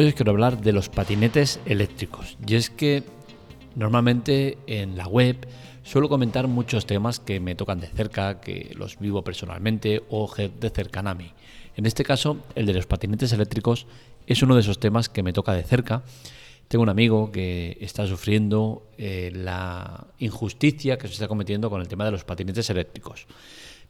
[0.00, 2.38] Hoy os quiero hablar de los patinetes eléctricos.
[2.46, 3.02] Y es que
[3.74, 5.46] normalmente en la web
[5.82, 10.70] suelo comentar muchos temas que me tocan de cerca, que los vivo personalmente o de
[10.70, 11.34] cercana a mí.
[11.76, 13.86] En este caso, el de los patinetes eléctricos
[14.26, 16.02] es uno de esos temas que me toca de cerca.
[16.68, 21.88] Tengo un amigo que está sufriendo eh, la injusticia que se está cometiendo con el
[21.88, 23.26] tema de los patinetes eléctricos.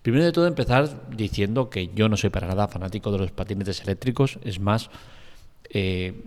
[0.02, 3.80] Primero de todo empezar diciendo que yo no soy para nada fanático de los patinetes
[3.82, 4.90] eléctricos, es más,
[5.70, 6.24] eh,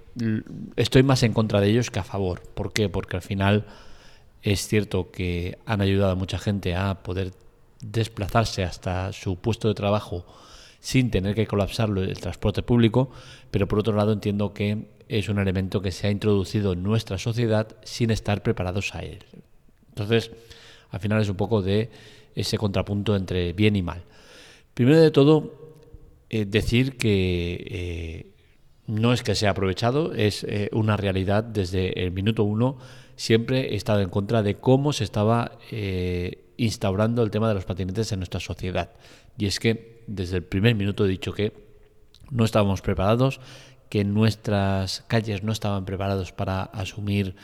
[0.76, 2.42] estoy más en contra de ellos que a favor.
[2.42, 2.90] ¿Por qué?
[2.90, 3.66] Porque al final
[4.42, 7.34] es cierto que han ayudado a mucha gente a poder
[7.82, 10.26] desplazarse hasta su puesto de trabajo
[10.80, 13.10] sin tener que colapsarlo el transporte público,
[13.52, 17.18] pero por otro lado entiendo que es un elemento que se ha introducido en nuestra
[17.18, 19.20] sociedad sin estar preparados a él.
[19.90, 20.32] Entonces,
[20.90, 21.90] al final es un poco de
[22.36, 24.04] ese contrapunto entre bien y mal.
[24.74, 25.54] Primero de todo,
[26.30, 28.33] eh, decir que eh,
[28.88, 32.78] no es que sea aprovechado, es eh, una realidad desde el minuto uno.
[33.16, 35.52] Siempre he estado en contra de cómo se estaba
[36.58, 38.92] instaurando el tema de los patinetes en nuestra sociedad.
[39.38, 41.54] Y es que desde el primer minuto he dicho que
[42.32, 43.40] no estábamos preparados,
[43.90, 47.36] que nuestras calles no estaban preparados para asumir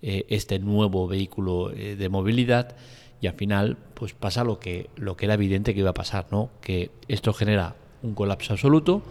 [0.00, 2.74] este nuevo vehículo de movilidad
[3.20, 6.26] y al final pues pasa lo que, lo que era evidente que iba a pasar,
[6.30, 6.50] ¿no?
[6.60, 9.02] que esto genera un colapso absoluto.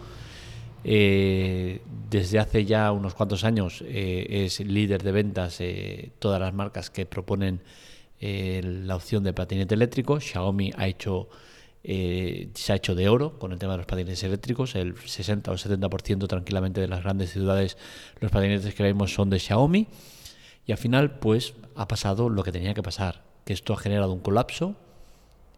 [0.82, 6.54] Eh, desde hace ya unos cuantos años eh, es líder de ventas eh, todas las
[6.54, 7.60] marcas que proponen
[8.22, 10.20] la opción de patinete eléctrico.
[10.20, 11.30] Xiaomi ha hecho,
[11.82, 14.74] se ha hecho de oro con el tema de los patinetes eléctricos.
[14.74, 17.78] El 60 o 70% tranquilamente de las grandes ciudades
[18.20, 19.88] los patinetes que vemos son de Xiaomi.
[20.66, 24.12] Y al final pues ha pasado lo que tenía que pasar que esto ha generado
[24.12, 24.76] un colapso.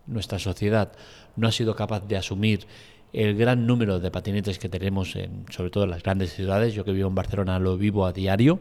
[0.07, 0.92] Nuestra sociedad
[1.36, 2.67] no ha sido capaz de asumir
[3.13, 6.75] el gran número de patinetes que tenemos, en, sobre todo en las grandes ciudades.
[6.75, 8.61] Yo que vivo en Barcelona lo vivo a diario.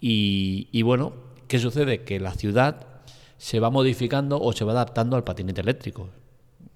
[0.00, 1.12] Y, bueno,
[1.48, 2.02] ¿qué sucede?
[2.02, 2.86] Que la ciudad
[3.36, 6.08] se va modificando o se va adaptando al patinete eléctrico.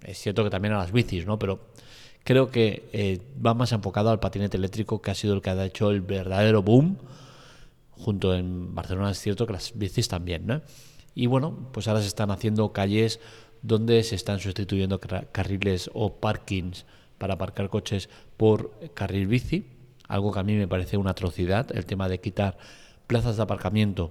[0.02, 1.38] Es cierto que también a las bicis, ¿no?
[1.38, 1.60] Pero
[2.24, 5.64] creo que eh, va más enfocado al patinete eléctrico, que ha sido el que ha
[5.64, 6.98] hecho el verdadero boom.
[7.90, 10.62] Junto en Barcelona es cierto que las bicis también, ¿no?
[11.14, 13.20] Y bueno, pues ahora se están haciendo calles
[13.62, 16.84] donde se están sustituyendo carriles o parkings
[17.22, 19.64] para aparcar coches por carril bici,
[20.08, 22.58] algo que a mí me parece una atrocidad, el tema de quitar
[23.06, 24.10] plazas de aparcamiento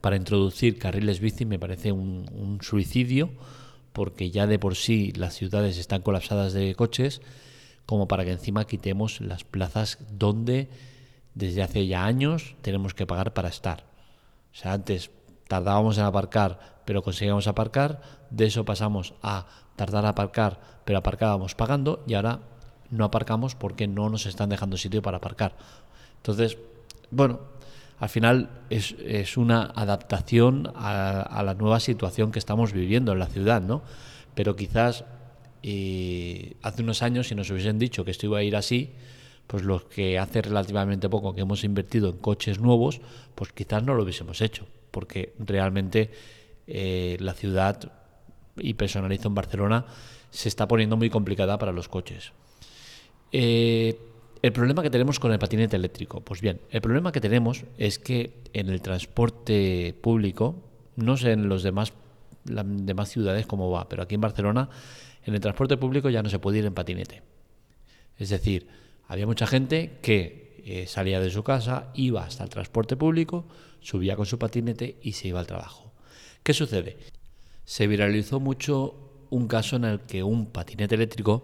[0.00, 3.30] para introducir carriles bici me parece un, suicidio,
[3.92, 7.22] porque ya de por sí las ciudades están colapsadas de coches,
[7.86, 10.70] como para que encima quitemos las plazas donde
[11.36, 13.84] desde hace ya años tenemos que pagar para estar.
[14.52, 15.12] O sea, antes
[15.46, 19.46] tardábamos en aparcar, pero conseguíamos aparcar, de eso pasamos a
[19.76, 22.40] tardar a aparcar, pero aparcábamos pagando y ahora
[22.90, 25.56] no aparcamos porque no nos están dejando sitio para aparcar.
[26.16, 26.58] Entonces,
[27.10, 27.40] bueno,
[27.98, 33.62] al final es, una adaptación a, la nueva situación que estamos viviendo en la ciudad,
[33.62, 33.82] ¿no?
[34.34, 35.04] Pero quizás
[35.62, 38.92] eh, hace unos años, si nos hubiesen dicho que esto iba a ir así,
[39.46, 43.00] pues los que hace relativamente poco que hemos invertido en coches nuevos,
[43.34, 46.12] pues quizás no lo hubiésemos hecho porque realmente
[46.68, 47.90] eh, la ciudad,
[48.56, 49.86] y personalizo en Barcelona,
[50.30, 52.32] se está poniendo muy complicada para los coches.
[53.32, 53.98] Eh,
[54.42, 57.98] el problema que tenemos con el patinete eléctrico, pues bien, el problema que tenemos es
[57.98, 60.56] que en el transporte público,
[60.96, 61.92] no sé en los demás,
[62.44, 64.68] las demás ciudades cómo va, pero aquí en Barcelona,
[65.24, 67.22] en el transporte público ya no se puede ir en patinete.
[68.18, 68.66] Es decir,
[69.06, 73.46] había mucha gente que eh, salía de su casa, iba hasta el transporte público,
[73.80, 75.92] subía con su patinete y se iba al trabajo.
[76.42, 76.96] ¿Qué sucede?
[77.72, 78.94] Se viralizó mucho
[79.30, 81.42] un caso en el que un patinete eléctrico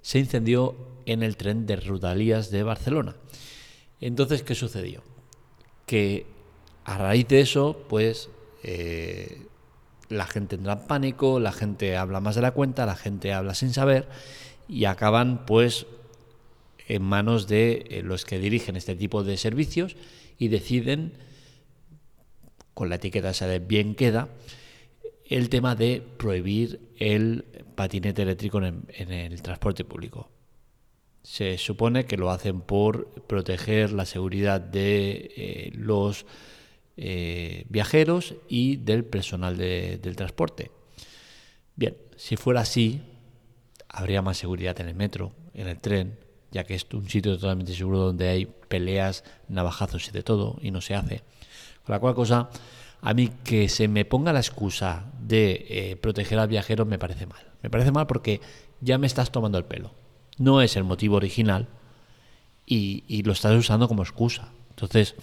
[0.00, 3.14] se incendió en el tren de Rudalías de Barcelona.
[4.00, 5.02] Entonces, ¿qué sucedió?
[5.84, 6.24] Que
[6.86, 8.30] a raíz de eso, pues
[8.62, 9.48] eh,
[10.08, 13.52] la gente entra en pánico, la gente habla más de la cuenta, la gente habla
[13.52, 14.08] sin saber
[14.70, 15.84] y acaban pues
[16.88, 19.94] en manos de eh, los que dirigen este tipo de servicios
[20.38, 21.12] y deciden,
[22.72, 24.30] con la etiqueta esa de bien queda,
[25.28, 27.44] el tema de prohibir el
[27.74, 30.30] patinete eléctrico en, el transporte público.
[31.22, 36.24] Se supone que lo hacen por proteger la seguridad de eh, los
[36.96, 40.70] eh, viajeros y del personal del transporte.
[41.74, 43.02] Bien, si fuera así,
[43.88, 46.18] habría más seguridad en el metro, en el tren,
[46.52, 50.70] ya que es un sitio totalmente seguro donde hay peleas, navajazos y de todo, y
[50.70, 51.22] no se hace.
[51.84, 52.50] Con la cual cosa,
[53.00, 57.26] a mí que se me ponga la excusa de eh, proteger al viajero me parece
[57.26, 57.44] mal.
[57.62, 58.40] Me parece mal porque
[58.80, 59.92] ya me estás tomando el pelo.
[60.38, 61.68] No es el motivo original
[62.66, 64.50] y, lo estás usando como excusa.
[64.70, 65.14] Entonces,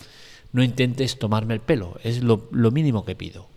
[0.52, 3.48] no intentes tomarme el pelo, es lo, mínimo que pido.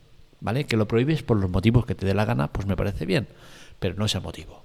[0.40, 0.64] ¿Vale?
[0.64, 3.26] Que lo prohíbes por los motivos que te dé la gana, pues me parece bien,
[3.78, 4.64] pero no es el motivo.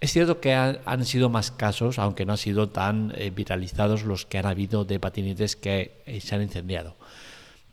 [0.00, 4.24] Es cierto que han sido más casos, aunque no han sido tan eh, viralizados los
[4.24, 6.96] que han habido de patinetes que eh, se han incendiado.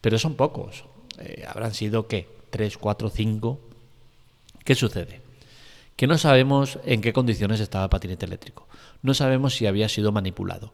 [0.02, 0.86] Pero son pocos.
[1.18, 2.28] Eh, habrán sido, ¿qué?
[2.50, 3.60] ¿Tres, cuatro, cinco?
[4.64, 5.22] ¿Qué sucede?
[5.96, 8.68] Que no sabemos en qué condiciones estaba el patinete eléctrico.
[9.02, 10.74] No sabemos si había sido manipulado.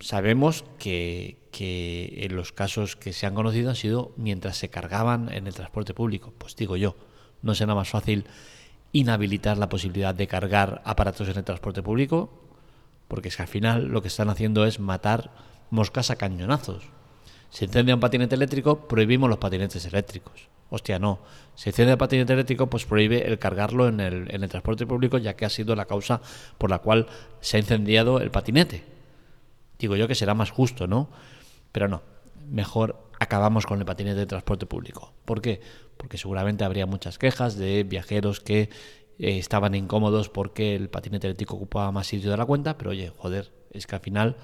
[0.00, 5.46] Sabemos que, en los casos que se han conocido han sido mientras se cargaban en
[5.46, 6.34] el transporte público.
[6.36, 6.96] Pues digo yo,
[7.40, 8.24] no será más fácil
[8.92, 12.30] inhabilitar la posibilidad de cargar aparatos en el transporte público,
[13.08, 15.30] porque es que al final lo que están haciendo es matar
[15.70, 16.84] moscas a cañonazos.
[17.52, 20.48] Se incendia un patinete eléctrico, prohibimos los patinetes eléctricos.
[20.70, 21.18] Hostia, no.
[21.54, 25.44] Se incendia el patinete eléctrico, pues prohíbe el cargarlo en el, transporte público, ya que
[25.44, 26.22] ha sido la causa
[26.56, 27.08] por la cual
[27.42, 28.84] se ha incendiado el patinete.
[29.78, 31.10] Digo yo que será más justo, ¿no?
[31.72, 32.00] Pero no.
[32.48, 35.12] Mejor acabamos con el patinete de transporte público.
[35.26, 35.60] ¿Por qué?
[35.98, 38.70] Porque seguramente habría muchas quejas de viajeros que
[39.18, 43.12] eh, estaban incómodos porque el patinete eléctrico ocupaba más sitio de la cuenta, pero oye,
[43.14, 44.36] joder, es que al final,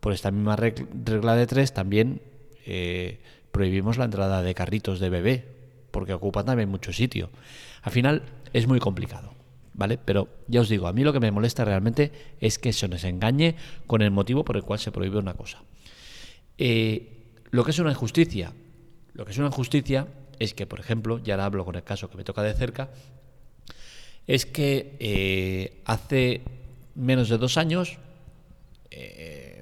[0.00, 2.33] por esta misma regla de tres, también
[2.66, 3.20] eh,
[3.52, 5.44] prohibimos la entrada de carritos de bebé,
[5.90, 7.30] porque ocupan también mucho sitio.
[7.82, 8.22] Al final
[8.52, 9.34] es muy complicado,
[9.74, 9.98] ¿vale?
[9.98, 13.04] Pero ya os digo, a mí lo que me molesta realmente es que se nos
[13.04, 13.56] engañe
[13.86, 15.62] con el motivo por el cual se prohíbe una cosa.
[16.58, 18.52] Eh, lo que es una injusticia,
[19.12, 20.08] lo que es una injusticia
[20.38, 22.90] es que, por ejemplo, ya ahora hablo con el caso que me toca de cerca,
[24.26, 26.42] es que eh, hace
[26.94, 27.98] menos de dos años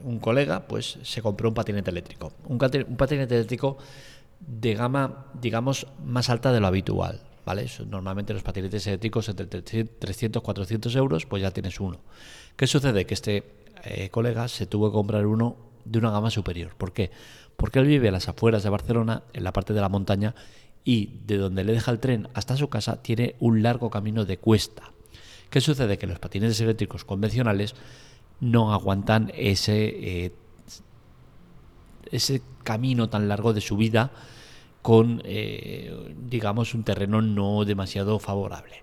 [0.04, 2.32] un colega pues se compró un patinete eléctrico.
[2.46, 3.78] Un, patinete eléctrico
[4.40, 7.20] de gama, digamos, más alta de lo habitual.
[7.44, 7.66] ¿Vale?
[7.88, 11.98] Normalmente los patinetes eléctricos entre 300 400 euros, pues ya tienes uno.
[12.56, 13.04] ¿Qué sucede?
[13.04, 13.42] Que este
[13.84, 16.76] eh, colega se tuvo que comprar uno de una gama superior.
[16.76, 17.10] ¿Por qué?
[17.56, 20.36] Porque él vive a las afueras de Barcelona, en la parte de la montaña,
[20.84, 24.38] y de donde le deja el tren hasta su casa tiene un largo camino de
[24.38, 24.92] cuesta.
[25.50, 25.98] ¿Qué sucede?
[25.98, 27.74] Que los patinetes eléctricos convencionales
[28.40, 30.32] no aguantan ese, eh,
[32.10, 34.10] ese camino tan largo de subida
[34.82, 38.82] con, eh, digamos, un terreno no demasiado favorable.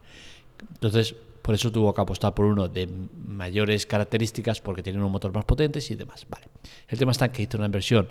[0.73, 2.87] Entonces, por eso tuvo que apostar por uno de
[3.27, 6.25] mayores características porque tiene un motor más potente y demás.
[6.29, 6.47] Vale.
[6.87, 8.07] El tema está que hizo una inversión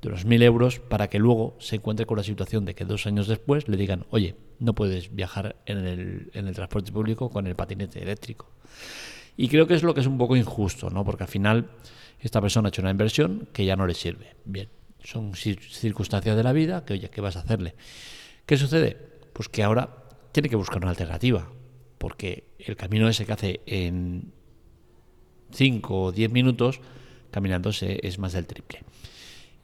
[0.00, 3.06] de unos mil euros para que luego se encuentre con la situación de que dos
[3.06, 7.46] años después le digan, oye, no puedes viajar en el, en el transporte público con
[7.46, 8.50] el patinete eléctrico.
[9.36, 11.04] Y creo que es lo que es un poco injusto, ¿no?
[11.04, 11.70] Porque al final
[12.20, 14.36] esta persona ha hecho una inversión que ya no le sirve.
[14.44, 14.68] Bien,
[15.02, 17.74] son circunstancias de la vida que, oye, ¿qué vas a hacerle?
[18.46, 18.96] ¿Qué sucede?
[19.32, 21.50] Pues que ahora tiene que buscar una alternativa,
[21.98, 24.32] porque el camino ese que hace en
[25.52, 26.80] 5 o 10 minutos,
[27.30, 28.82] caminándose es más del triple.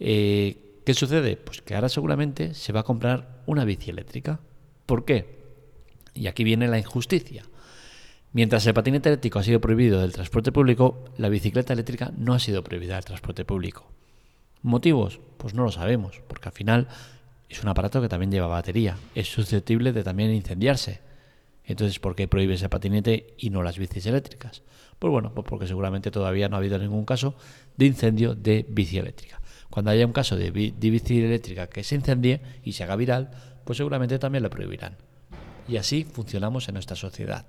[0.01, 1.37] Eh, ¿Qué sucede?
[1.37, 4.41] Pues que ahora seguramente se va a comprar una bici eléctrica.
[4.87, 5.39] ¿Por qué?
[6.15, 7.45] Y aquí viene la injusticia.
[8.33, 12.39] Mientras el patinete eléctrico ha sido prohibido del transporte público, la bicicleta eléctrica no ha
[12.39, 13.91] sido prohibida del transporte público.
[14.63, 15.21] ¿Motivos?
[15.39, 16.89] Pues no lo sabemos, porque al final
[17.49, 21.01] es un aparato que también lleva batería, es susceptible de también incendiarse.
[21.65, 24.63] Entonces, ¿por qué prohíbe ese patinete y no las bicis eléctricas?
[24.99, 27.35] Pues bueno, pues porque seguramente todavía no ha habido ningún caso
[27.77, 29.41] de incendio de bici eléctrica.
[29.71, 33.31] Cuando haya un caso de, bici eléctrica que se incendie y se haga viral,
[33.65, 34.97] pues seguramente también lo prohibirán.
[35.69, 37.47] Y así funcionamos en nuestra sociedad.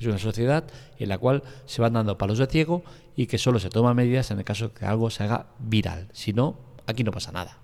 [0.00, 0.64] Es una sociedad
[0.98, 2.82] en la cual se van dando palos de ciego
[3.16, 6.08] y que solo se toman medidas en el caso de que algo se haga viral.
[6.14, 7.58] Si no, aquí no pasa nada.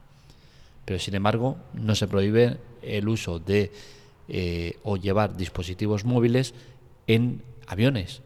[0.85, 3.73] Pero sin embargo, no se prohíbe el uso de
[4.29, 6.53] eh, o llevar dispositivos móviles
[7.07, 8.21] en aviones,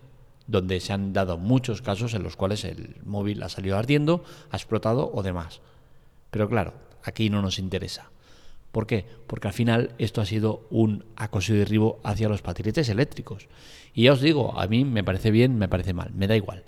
[0.49, 4.57] donde se han dado muchos casos en los cuales el móvil ha salido ardiendo, ha
[4.57, 5.61] explotado o demás.
[6.33, 6.75] Pero claro,
[7.05, 8.11] aquí no nos interesa.
[8.73, 9.05] ¿Por qué?
[9.27, 13.49] Porque al final esto ha sido un acoso y derribo hacia los patinetes eléctricos.
[13.95, 16.65] Y ya os digo, a mí me parece bien, me parece mal, me da igual.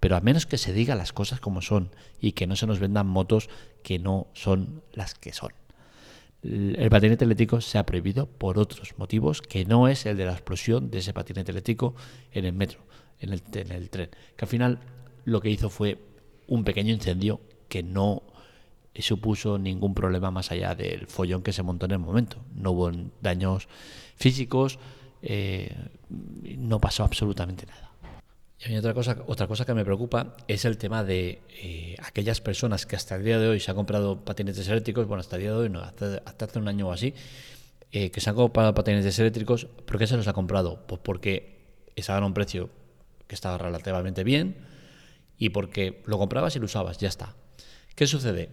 [0.00, 2.78] Pero a menos que se diga las cosas como son y que no se nos
[2.78, 3.50] vendan motos
[3.82, 5.52] que no son las que son.
[6.42, 10.32] El patinete eléctrico se ha prohibido por otros motivos que no es el de la
[10.32, 11.94] explosión de ese patinete eléctrico
[12.32, 12.80] en el metro,
[13.18, 14.10] en el, en el tren.
[14.36, 14.80] Que al final
[15.24, 15.98] lo que hizo fue
[16.46, 18.22] un pequeño incendio que no
[19.02, 22.38] supuso ningún problema más allá del follón que se montó en el momento.
[22.54, 23.68] No hubo daños
[24.16, 24.78] físicos,
[25.22, 25.74] eh,
[26.10, 27.90] no pasó absolutamente nada.
[28.66, 32.86] Y otra cosa, otra cosa que me preocupa es el tema de eh, aquellas personas
[32.86, 35.50] que hasta el día de hoy se han comprado patinetes eléctricos, bueno, hasta el día
[35.50, 37.12] de hoy, no, hasta, hace un año o así,
[37.92, 40.86] eh, que se han comprado patinetes eléctricos, ¿por qué se los ha comprado?
[40.86, 41.58] Pues porque
[41.94, 42.70] estaban a un precio
[43.26, 44.56] que estaba relativamente bien,
[45.38, 47.34] y porque lo comprabas y lo usabas, ya está.
[47.94, 48.50] ¿Qué sucede?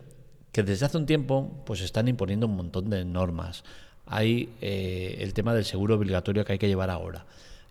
[0.52, 3.64] Que desde hace un tiempo pues están imponiendo un montón de normas.
[4.06, 7.26] Hay eh, el tema del seguro obligatorio que hay que llevar ahora,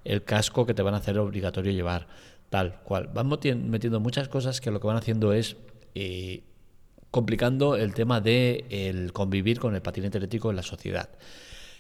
[0.05, 2.07] el casco que te van a hacer obligatorio llevar,
[2.49, 3.11] tal cual.
[3.13, 5.57] Van metiendo muchas cosas que lo que van haciendo es
[5.95, 6.43] eh,
[7.11, 11.09] complicando el tema de el convivir con el patinete eléctrico en la sociedad.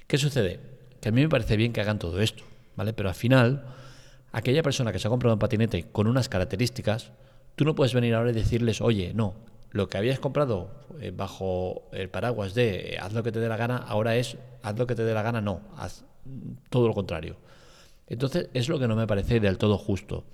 [0.07, 0.61] ¿Qué sucede?
[1.00, 2.42] Que a mí me parece bien que hagan todo esto,
[2.76, 2.92] ¿vale?
[2.92, 3.64] Pero al final,
[4.33, 7.12] aquella persona que se ha comprado un patinete con unas características,
[7.54, 9.35] tú no puedes venir ahora y decirles, oye, no,
[9.70, 13.56] lo que habías comprado eh, bajo el paraguas de haz lo que te dé la
[13.56, 16.04] gana, ahora es haz lo que te dé la gana, no, haz
[16.68, 17.36] todo lo contrario.
[18.06, 20.24] Entonces es lo que no me parece del todo justo,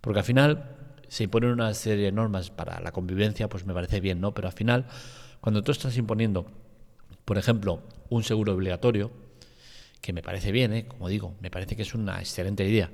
[0.00, 0.76] porque al final
[1.08, 4.32] se imponen una serie de normas para la convivencia, pues me parece bien, ¿no?
[4.32, 4.86] Pero al final,
[5.40, 6.46] cuando tú estás imponiendo,
[7.24, 9.10] por ejemplo, un seguro obligatorio,
[10.00, 10.86] que me parece bien, ¿eh?
[10.86, 12.90] como digo, me parece que es una excelente idea,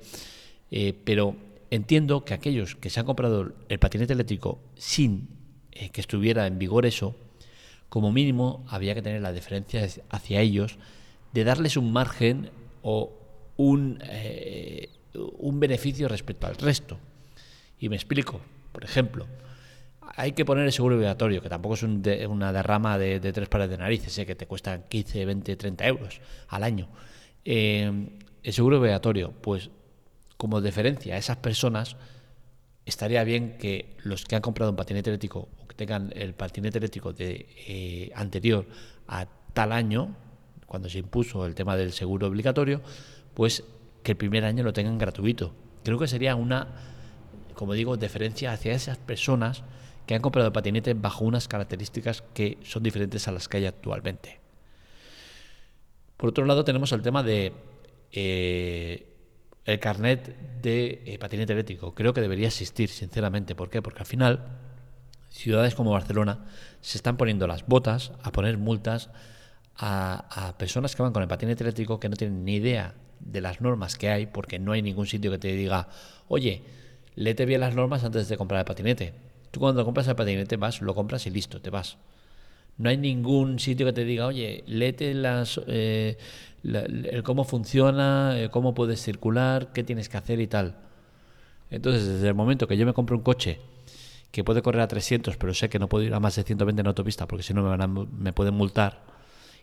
[0.71, 1.37] eh, pero
[1.71, 5.29] entiendo que aquellos que se han comprado el patinete eléctrico sin
[5.79, 7.15] eh, que estuviera en vigor eso,
[7.89, 10.79] como mínimo había que tener la diferencia hacia ellos
[11.33, 12.51] de darles un margen
[12.83, 13.13] o
[13.57, 14.03] un,
[15.39, 16.99] un beneficio respecto al resto.
[17.79, 18.41] Y me explico.
[18.73, 19.27] Por ejemplo,
[20.15, 23.79] hay que poner el seguro obligatorio, que tampoco es una derrama de, tres pares de
[23.79, 24.27] narices, ¿eh?
[24.27, 26.89] que te cuesta 15, 20, 30 euros al año.
[27.45, 28.09] Eh,
[28.43, 29.71] el seguro obligatorio, pues
[30.37, 31.97] como deferencia a esas personas,
[32.85, 37.47] estaría bien que los que han comprado un patinete eléctrico tengan el patinete eléctrico de,
[37.69, 38.67] eh, anterior
[39.07, 40.17] a tal año,
[40.67, 42.83] cuando se impuso el tema del seguro obligatorio,
[43.35, 43.65] pues
[44.03, 45.55] que el primer año lo tengan gratuito.
[45.85, 46.69] Creo que sería una
[47.57, 49.65] como digo, deferencia hacia esas personas
[50.07, 53.67] que han comprado el patinete bajo unas características que son diferentes a las que hay
[53.67, 54.39] actualmente.
[56.17, 57.53] Por otro lado, tenemos el tema de
[58.13, 59.07] eh,
[59.65, 61.95] el carnet de eh, patinete eléctrico.
[61.95, 63.55] Creo que debería existir, sinceramente.
[63.55, 63.83] ¿Por qué?
[63.83, 64.47] Porque al final,
[65.37, 66.39] ciudades como Barcelona
[66.81, 69.11] se están poniendo las botas a poner multas
[69.77, 73.61] a, personas que van con el patinete eléctrico que no tienen ni idea de las
[73.61, 75.89] normas que hay, porque no hay ningún sitio que te diga,
[76.29, 76.63] oye,
[77.15, 79.13] léete bien las normas antes de comprar el patinete.
[79.51, 81.99] Tú cuando compras el patinete vas, lo compras y listo, te vas.
[82.79, 86.17] No hay ningún sitio que te diga, oye, léete las, eh,
[87.25, 90.77] cómo funciona, eh, cómo puedes circular, qué tienes que hacer y tal.
[91.71, 93.61] Entonces, desde el momento que yo me compro un coche
[94.31, 96.81] que puede correr a 300, pero sé que no puedo ir a más de 120
[96.81, 99.05] en autopista porque si no me, me pueden multar,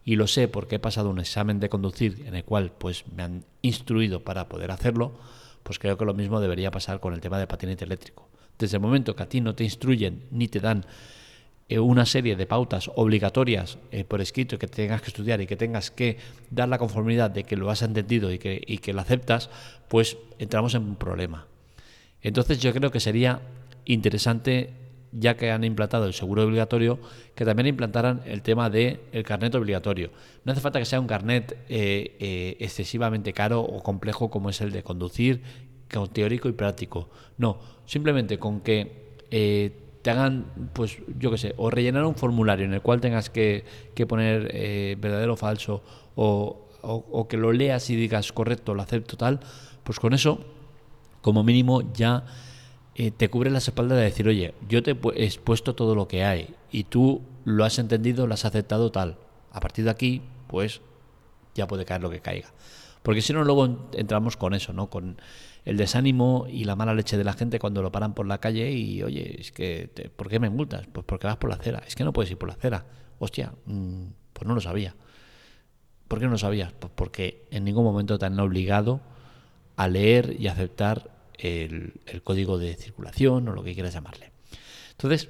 [0.06, 3.24] y lo sé porque he pasado un examen de conducir en el cual pues me
[3.24, 5.14] han instruido para poder hacerlo,
[5.64, 8.28] pues creo que lo mismo debería pasar con el tema del patinete eléctrico.
[8.60, 10.86] Desde el momento que a ti no te instruyen ni te dan
[11.70, 15.56] eh, una serie de pautas obligatorias eh, por escrito que tengas que estudiar y que
[15.56, 16.18] tengas que
[16.52, 19.50] dar la conformidad de que lo has entendido y que, y que lo aceptas,
[19.88, 21.48] pues entramos en un problema.
[22.22, 23.42] Entonces yo creo que sería
[23.86, 24.74] interesante,
[25.12, 27.00] ya que han implantado el seguro obligatorio,
[27.36, 30.12] que también implantaran el tema del el carnet obligatorio.
[30.44, 34.62] No hace falta que sea un carnet eh, eh, excesivamente caro o complejo como es
[34.62, 35.42] el de conducir,
[35.92, 37.10] con teórico y práctico.
[37.38, 39.72] No, simplemente con que eh,
[40.02, 43.64] te hagan, pues yo qué sé, o rellenar un formulario en el cual tengas que,
[44.08, 45.84] poner verdadero o falso,
[46.16, 49.40] o, o que lo leas y digas correcto, lo acepto tal,
[49.84, 50.40] pues con eso,
[51.22, 52.26] como mínimo, ya
[52.96, 56.24] eh, te cubre las espaldas de decir, oye, yo te he expuesto todo lo que
[56.24, 59.18] hay y tú lo has entendido, lo has aceptado tal.
[59.52, 60.82] A partir de aquí, pues
[61.56, 62.50] ya puede caer lo que caiga.
[63.02, 64.90] Porque si no, luego entramos con eso, ¿no?
[64.90, 65.18] Con
[65.66, 68.72] el desánimo y la mala leche de la gente cuando lo paran por la calle
[68.72, 70.88] y, oye, es que, ¿por qué me multas?
[70.92, 71.84] Pues porque vas por la acera.
[71.88, 72.86] Es que no puedes ir por la acera.
[73.20, 74.96] Hostia, mm, pues no lo sabía.
[76.08, 76.74] ¿Por qué no lo sabías?
[76.74, 79.02] Pues porque en ningún momento te han obligado
[79.76, 84.32] a leer y aceptar el, código de circulación o lo que quieras llamarle.
[84.92, 85.30] Entonces,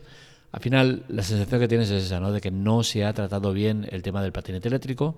[0.51, 2.31] al final, la sensación que tienes es esa, ¿no?
[2.31, 5.17] De que no se ha tratado bien el tema del patinete eléctrico,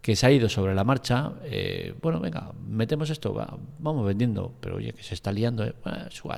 [0.00, 1.32] que se ha ido sobre la marcha.
[1.44, 3.34] Eh, bueno, venga, metemos esto,
[3.78, 5.74] vamos vendiendo, pero oye, que se está liando, ¿eh?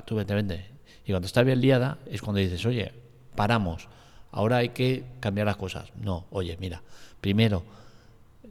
[0.05, 0.65] tú vende, vende.
[1.05, 2.91] Y cuando está bien liada es cuando dices, oye,
[3.35, 3.87] paramos,
[4.31, 5.91] ahora hay que cambiar las cosas.
[5.95, 6.81] No, oye, mira,
[7.21, 7.63] primero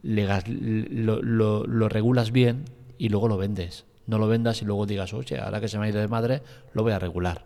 [0.01, 2.65] lo, lo regulas bien
[2.97, 5.85] y luego lo vendes no lo vendas y luego digas, oye, ahora que se me
[5.85, 6.41] ha ido de madre,
[6.73, 7.45] lo voy a regular.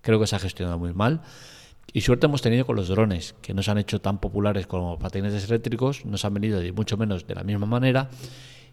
[0.00, 1.22] Creo que se ha gestionado muy mal.
[1.92, 4.98] Y suerte hemos tenido con los drones, que no se han hecho tan populares como
[4.98, 8.10] patinetes eléctricos, nos han venido de mucho menos de la misma manera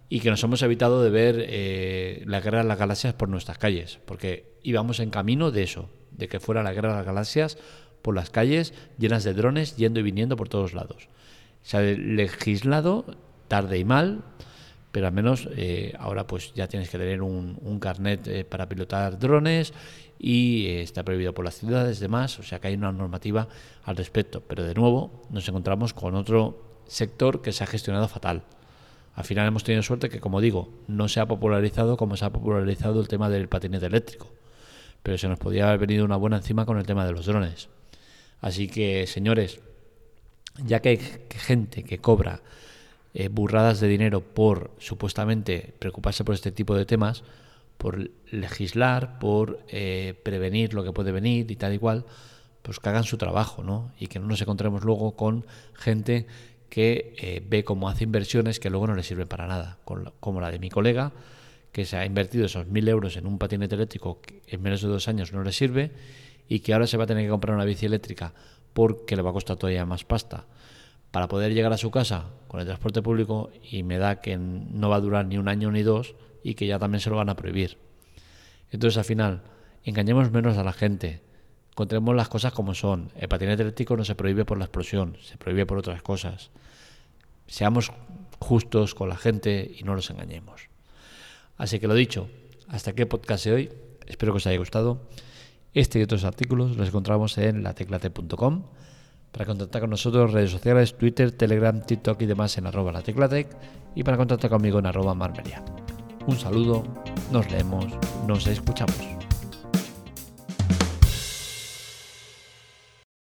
[0.09, 3.57] y que nos hemos evitado de ver eh, la guerra de las galaxias por nuestras
[3.57, 7.57] calles, porque íbamos en camino de eso, de que fuera la guerra de las galaxias
[8.01, 11.07] por las calles llenas de drones yendo y viniendo por todos lados.
[11.61, 13.05] Se ha legislado
[13.47, 14.23] tarde y mal,
[14.91, 19.17] pero al menos eh, ahora pues ya tienes que tener un, carnet eh, para pilotar
[19.17, 19.73] drones
[20.19, 23.47] y eh, está prohibido por las ciudades demás, o sea que hay una normativa
[23.83, 28.43] al respecto, pero de nuevo nos encontramos con otro sector que se ha gestionado fatal.
[29.15, 32.29] Al final hemos tenido suerte que, como digo, no se ha popularizado como se ha
[32.29, 34.31] popularizado el tema del patinete eléctrico,
[35.03, 37.69] pero se nos podía haber venido una buena encima con el tema de los drones.
[38.39, 39.59] Así que, señores,
[40.65, 42.41] ya que hay gente que cobra
[43.13, 47.23] eh, burradas de dinero por supuestamente preocuparse por este tipo de temas,
[47.77, 52.05] por legislar, por eh, prevenir lo que puede venir y tal y cual,
[52.61, 53.91] pues que hagan su trabajo, ¿no?
[53.99, 56.27] Y que no nos encontremos luego con gente
[56.69, 59.77] que eh, ve cómo hace inversiones que luego no le sirven para nada,
[60.19, 61.11] como la de mi colega,
[61.73, 64.87] que se ha invertido esos mil euros en un patinete eléctrico que en menos de
[64.87, 65.91] dos años no le sirve
[66.47, 68.33] y que ahora se va a tener que comprar una bici eléctrica
[68.73, 70.45] porque le va a costar todavía más pasta
[71.11, 74.89] para poder llegar a su casa con el transporte público y me da que no
[74.89, 77.29] va a durar ni un año ni dos y que ya también se lo van
[77.29, 77.77] a prohibir.
[78.71, 79.43] Entonces al final,
[79.83, 81.21] engañemos menos a la gente,
[81.71, 83.11] encontremos las cosas como son.
[83.15, 86.51] El patinete eléctrico no se prohíbe por la explosión, se prohíbe por otras cosas.
[87.47, 87.91] Seamos
[88.39, 90.69] justos con la gente y no los engañemos.
[91.57, 92.29] Así que lo dicho,
[92.69, 93.69] hasta aquí el podcast de hoy.
[94.07, 95.07] Espero que os haya gustado.
[95.73, 98.63] Este y otros artículos los encontramos en lateclate.com.
[99.31, 103.47] Para contactar con nosotros, redes sociales, Twitter, Telegram, TikTok y demás en arroba lateclatec
[103.95, 105.63] y para contactar conmigo en arroba marmelia.
[106.27, 106.83] Un saludo,
[107.31, 107.85] nos leemos,
[108.27, 109.20] nos escuchamos.